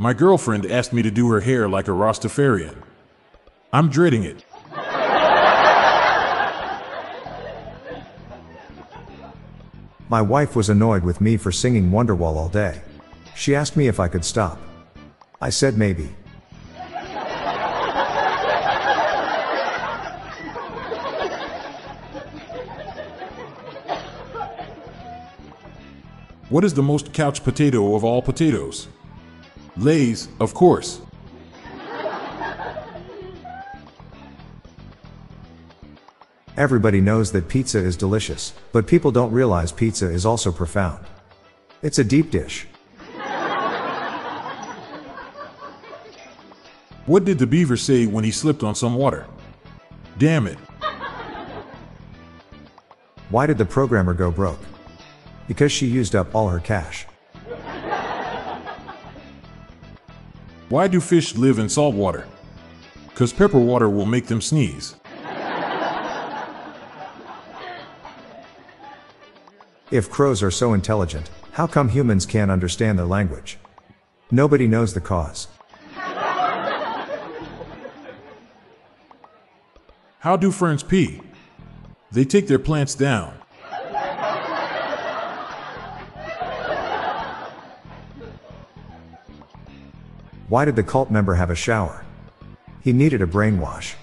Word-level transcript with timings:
My 0.00 0.14
girlfriend 0.14 0.64
asked 0.64 0.94
me 0.94 1.02
to 1.02 1.10
do 1.10 1.28
her 1.28 1.40
hair 1.40 1.68
like 1.68 1.86
a 1.86 1.90
Rastafarian. 1.90 2.74
I'm 3.70 3.90
dreading 3.90 4.24
it. 4.24 4.42
My 10.08 10.22
wife 10.22 10.56
was 10.56 10.70
annoyed 10.70 11.04
with 11.04 11.20
me 11.20 11.36
for 11.36 11.52
singing 11.52 11.90
Wonderwall 11.90 12.36
all 12.36 12.48
day. 12.48 12.80
She 13.34 13.54
asked 13.54 13.76
me 13.76 13.88
if 13.88 14.00
I 14.00 14.08
could 14.08 14.24
stop. 14.24 14.58
I 15.38 15.50
said 15.50 15.76
maybe. 15.76 16.08
What 26.48 26.64
is 26.64 26.72
the 26.72 26.82
most 26.82 27.12
couch 27.12 27.44
potato 27.44 27.94
of 27.94 28.02
all 28.02 28.22
potatoes? 28.22 28.88
Lay's, 29.80 30.28
of 30.40 30.52
course. 30.52 31.00
Everybody 36.56 37.00
knows 37.00 37.32
that 37.32 37.48
pizza 37.48 37.78
is 37.78 37.96
delicious, 37.96 38.52
but 38.72 38.86
people 38.86 39.10
don't 39.10 39.32
realize 39.32 39.72
pizza 39.72 40.10
is 40.10 40.26
also 40.26 40.52
profound. 40.52 41.06
It's 41.80 41.98
a 41.98 42.04
deep 42.04 42.30
dish. 42.30 42.66
What 47.06 47.24
did 47.24 47.38
the 47.38 47.46
beaver 47.46 47.78
say 47.78 48.04
when 48.04 48.22
he 48.22 48.30
slipped 48.30 48.62
on 48.62 48.74
some 48.74 48.94
water? 48.94 49.26
Damn 50.18 50.46
it. 50.46 50.58
Why 53.30 53.46
did 53.46 53.56
the 53.56 53.64
programmer 53.64 54.12
go 54.12 54.30
broke? 54.30 54.60
Because 55.48 55.72
she 55.72 55.86
used 55.86 56.14
up 56.14 56.34
all 56.34 56.48
her 56.48 56.60
cash. 56.60 57.06
Why 60.70 60.86
do 60.86 61.00
fish 61.00 61.34
live 61.34 61.58
in 61.58 61.68
salt 61.68 61.96
water? 61.96 62.28
Because 63.08 63.32
pepper 63.32 63.58
water 63.58 63.90
will 63.90 64.06
make 64.06 64.28
them 64.28 64.40
sneeze. 64.40 64.94
If 69.90 70.08
crows 70.08 70.44
are 70.44 70.50
so 70.52 70.72
intelligent, 70.72 71.28
how 71.50 71.66
come 71.66 71.88
humans 71.88 72.24
can't 72.24 72.52
understand 72.52 73.00
their 73.00 73.06
language? 73.06 73.58
Nobody 74.30 74.68
knows 74.68 74.94
the 74.94 75.00
cause. 75.00 75.48
How 80.20 80.36
do 80.36 80.52
ferns 80.52 80.84
pee? 80.84 81.20
They 82.12 82.24
take 82.24 82.46
their 82.46 82.60
plants 82.60 82.94
down. 82.94 83.39
Why 90.50 90.64
did 90.64 90.74
the 90.74 90.82
cult 90.82 91.12
member 91.12 91.34
have 91.34 91.50
a 91.50 91.54
shower? 91.54 92.04
He 92.80 92.92
needed 92.92 93.22
a 93.22 93.26
brainwash. 93.26 93.94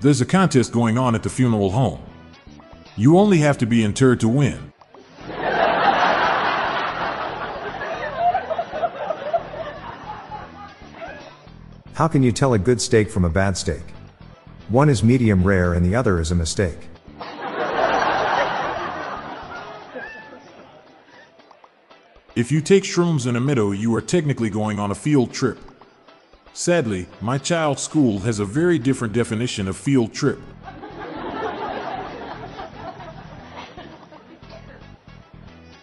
There's 0.00 0.20
a 0.20 0.26
contest 0.26 0.72
going 0.72 0.98
on 0.98 1.14
at 1.14 1.22
the 1.22 1.30
funeral 1.30 1.70
home. 1.70 2.02
You 2.96 3.16
only 3.16 3.38
have 3.38 3.56
to 3.58 3.66
be 3.66 3.82
interred 3.82 4.20
to 4.20 4.28
win. 4.28 4.74
How 11.94 12.08
can 12.08 12.22
you 12.22 12.30
tell 12.30 12.52
a 12.52 12.58
good 12.58 12.78
steak 12.78 13.08
from 13.10 13.24
a 13.24 13.30
bad 13.30 13.56
steak? 13.56 13.84
One 14.68 14.90
is 14.90 15.02
medium 15.02 15.44
rare 15.44 15.72
and 15.72 15.82
the 15.82 15.94
other 15.94 16.20
is 16.20 16.30
a 16.30 16.34
mistake. 16.34 16.88
If 22.36 22.52
you 22.52 22.60
take 22.60 22.84
shrooms 22.84 23.26
in 23.26 23.34
a 23.34 23.40
meadow, 23.40 23.70
you 23.70 23.94
are 23.94 24.02
technically 24.02 24.50
going 24.50 24.78
on 24.78 24.90
a 24.90 24.94
field 24.94 25.32
trip. 25.32 25.58
Sadly, 26.52 27.06
my 27.22 27.38
child's 27.38 27.82
school 27.82 28.18
has 28.20 28.40
a 28.40 28.44
very 28.44 28.78
different 28.78 29.14
definition 29.14 29.66
of 29.68 29.74
field 29.74 30.12
trip. 30.12 30.38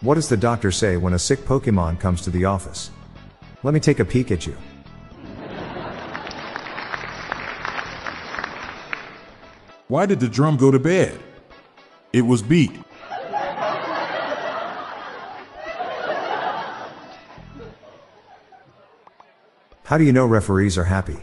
What 0.01 0.13
does 0.13 0.29
the 0.29 0.37
doctor 0.37 0.69
say 0.69 0.95
when 0.95 1.13
a 1.13 1.19
sick 1.19 1.39
Pokemon 1.39 1.99
comes 1.99 2.21
to 2.21 2.29
the 2.29 2.45
office? 2.45 2.91
Let 3.63 3.73
me 3.73 3.79
take 3.79 3.99
a 3.99 4.05
peek 4.05 4.29
at 4.29 4.45
you. 4.45 4.55
Why 9.87 10.05
did 10.05 10.19
the 10.19 10.29
drum 10.29 10.57
go 10.57 10.69
to 10.69 10.77
bed? 10.77 11.19
It 12.11 12.21
was 12.21 12.43
beat. 12.43 12.73
How 19.85 19.97
do 19.97 20.05
you 20.05 20.13
know 20.13 20.25
referees 20.25 20.77
are 20.77 20.85
happy? 20.85 21.17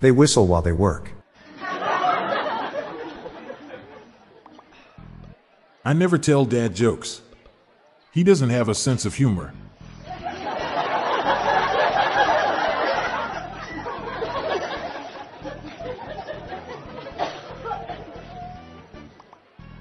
They 0.00 0.10
whistle 0.10 0.46
while 0.46 0.60
they 0.62 0.72
work. 0.72 1.12
I 5.82 5.94
never 5.94 6.18
tell 6.18 6.44
dad 6.44 6.74
jokes. 6.74 7.22
He 8.12 8.22
doesn't 8.22 8.50
have 8.50 8.68
a 8.68 8.74
sense 8.74 9.06
of 9.06 9.14
humor. 9.14 9.54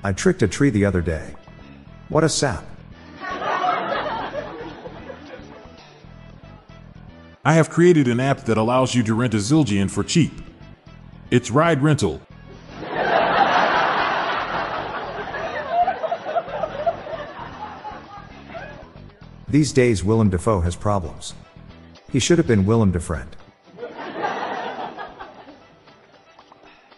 I 0.01 0.13
tricked 0.13 0.41
a 0.41 0.47
tree 0.47 0.69
the 0.69 0.85
other 0.85 1.01
day. 1.01 1.35
What 2.07 2.23
a 2.23 2.29
sap. 2.29 2.63
I 7.49 7.53
have 7.53 7.71
created 7.71 8.07
an 8.07 8.19
app 8.19 8.41
that 8.41 8.59
allows 8.59 8.93
you 8.93 9.01
to 9.01 9.15
rent 9.15 9.33
a 9.33 9.37
Zildjian 9.37 9.89
for 9.89 10.03
cheap. 10.03 10.31
It's 11.31 11.49
Ride 11.49 11.81
Rental. 11.81 12.21
These 19.47 19.73
days, 19.73 20.03
Willem 20.03 20.29
Dafoe 20.29 20.61
has 20.61 20.75
problems. 20.75 21.33
He 22.11 22.19
should 22.19 22.37
have 22.37 22.45
been 22.45 22.67
Willem 22.67 22.93
Defriend. 22.93 23.29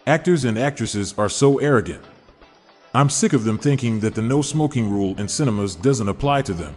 Actors 0.06 0.44
and 0.44 0.58
actresses 0.58 1.14
are 1.16 1.30
so 1.30 1.60
arrogant. 1.60 2.04
I'm 2.92 3.08
sick 3.08 3.32
of 3.32 3.44
them 3.44 3.56
thinking 3.56 4.00
that 4.00 4.14
the 4.14 4.20
no 4.20 4.42
smoking 4.42 4.90
rule 4.90 5.18
in 5.18 5.28
cinemas 5.28 5.74
doesn't 5.74 6.10
apply 6.10 6.42
to 6.42 6.52
them. 6.52 6.76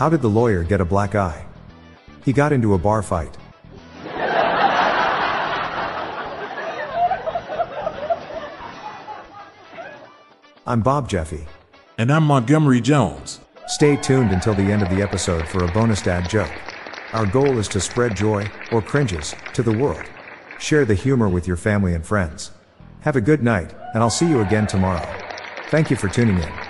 How 0.00 0.08
did 0.08 0.22
the 0.22 0.30
lawyer 0.30 0.64
get 0.64 0.80
a 0.80 0.84
black 0.86 1.14
eye? 1.14 1.44
He 2.24 2.32
got 2.32 2.54
into 2.54 2.72
a 2.72 2.78
bar 2.78 3.02
fight. 3.02 3.36
I'm 10.66 10.80
Bob 10.80 11.06
Jeffy. 11.06 11.46
And 11.98 12.10
I'm 12.10 12.22
Montgomery 12.22 12.80
Jones. 12.80 13.40
Stay 13.66 13.94
tuned 13.94 14.32
until 14.32 14.54
the 14.54 14.72
end 14.72 14.82
of 14.82 14.88
the 14.88 15.02
episode 15.02 15.46
for 15.46 15.64
a 15.64 15.72
bonus 15.72 16.00
dad 16.00 16.30
joke. 16.30 16.50
Our 17.12 17.26
goal 17.26 17.58
is 17.58 17.68
to 17.68 17.78
spread 17.78 18.16
joy, 18.16 18.50
or 18.72 18.80
cringes, 18.80 19.34
to 19.52 19.62
the 19.62 19.76
world. 19.76 20.06
Share 20.58 20.86
the 20.86 20.94
humor 20.94 21.28
with 21.28 21.46
your 21.46 21.58
family 21.58 21.92
and 21.92 22.06
friends. 22.06 22.52
Have 23.00 23.16
a 23.16 23.20
good 23.20 23.42
night, 23.42 23.74
and 23.92 24.02
I'll 24.02 24.08
see 24.08 24.30
you 24.30 24.40
again 24.40 24.66
tomorrow. 24.66 25.06
Thank 25.68 25.90
you 25.90 25.96
for 25.96 26.08
tuning 26.08 26.38
in. 26.38 26.69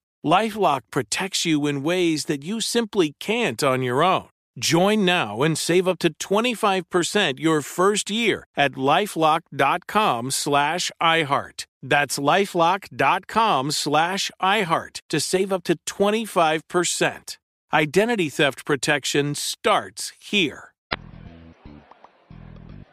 Lifelock 0.25 0.81
protects 0.91 1.45
you 1.45 1.65
in 1.65 1.81
ways 1.81 2.25
that 2.25 2.43
you 2.43 2.61
simply 2.61 3.15
can't 3.19 3.63
on 3.63 3.81
your 3.81 4.03
own. 4.03 4.29
Join 4.59 5.05
now 5.05 5.41
and 5.41 5.57
save 5.57 5.87
up 5.87 5.97
to 5.99 6.13
25% 6.13 7.39
your 7.39 7.61
first 7.61 8.11
year 8.11 8.45
at 8.55 8.73
lifelock.com 8.73 10.29
slash 10.29 10.91
iHeart. 11.01 11.65
That's 11.81 12.19
lifelock.com 12.19 13.71
slash 13.71 14.31
iHeart 14.41 14.99
to 15.09 15.19
save 15.19 15.53
up 15.53 15.63
to 15.63 15.77
25%. 15.87 17.37
Identity 17.73 18.29
theft 18.29 18.65
protection 18.65 19.33
starts 19.33 20.11
here. 20.19 20.73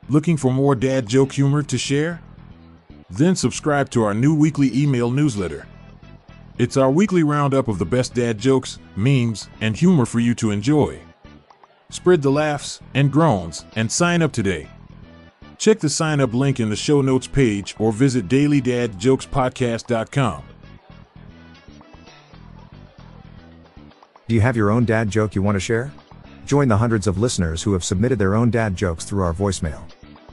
Looking 0.08 0.38
for 0.38 0.50
more 0.50 0.74
dad 0.74 1.06
joke 1.06 1.32
humor 1.32 1.62
to 1.64 1.76
share? 1.76 2.22
Then 3.10 3.36
subscribe 3.36 3.90
to 3.90 4.04
our 4.04 4.14
new 4.14 4.34
weekly 4.34 4.70
email 4.74 5.10
newsletter. 5.10 5.66
It's 6.58 6.76
our 6.76 6.90
weekly 6.90 7.22
roundup 7.22 7.68
of 7.68 7.78
the 7.78 7.84
best 7.84 8.14
dad 8.14 8.36
jokes, 8.36 8.80
memes, 8.96 9.48
and 9.60 9.76
humor 9.76 10.04
for 10.04 10.18
you 10.18 10.34
to 10.34 10.50
enjoy. 10.50 10.98
Spread 11.88 12.20
the 12.20 12.32
laughs 12.32 12.80
and 12.94 13.12
groans 13.12 13.64
and 13.76 13.92
sign 13.92 14.22
up 14.22 14.32
today. 14.32 14.68
Check 15.56 15.78
the 15.78 15.88
sign 15.88 16.20
up 16.20 16.34
link 16.34 16.58
in 16.58 16.68
the 16.68 16.74
show 16.74 17.00
notes 17.00 17.28
page 17.28 17.76
or 17.78 17.92
visit 17.92 18.26
dailydadjokespodcast.com. 18.26 20.42
Do 24.26 24.34
you 24.34 24.40
have 24.40 24.56
your 24.56 24.70
own 24.70 24.84
dad 24.84 25.10
joke 25.10 25.36
you 25.36 25.42
want 25.42 25.54
to 25.54 25.60
share? 25.60 25.92
Join 26.44 26.66
the 26.66 26.78
hundreds 26.78 27.06
of 27.06 27.18
listeners 27.18 27.62
who 27.62 27.72
have 27.74 27.84
submitted 27.84 28.18
their 28.18 28.34
own 28.34 28.50
dad 28.50 28.74
jokes 28.74 29.04
through 29.04 29.22
our 29.22 29.32
voicemail. 29.32 29.80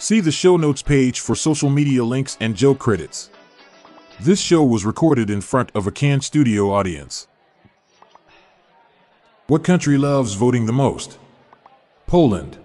See 0.00 0.20
the 0.20 0.30
show 0.30 0.56
notes 0.56 0.80
page 0.80 1.18
for 1.18 1.34
social 1.34 1.68
media 1.68 2.04
links 2.04 2.36
and 2.40 2.54
joke 2.54 2.78
credits. 2.78 3.30
This 4.20 4.40
show 4.40 4.62
was 4.62 4.84
recorded 4.84 5.28
in 5.28 5.40
front 5.40 5.72
of 5.74 5.88
a 5.88 5.90
canned 5.90 6.22
studio 6.22 6.72
audience. 6.72 7.26
What 9.48 9.64
country 9.64 9.98
loves 9.98 10.34
voting 10.34 10.66
the 10.66 10.72
most? 10.72 11.18
Poland. 12.06 12.64